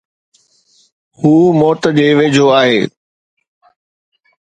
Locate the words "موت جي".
1.59-2.09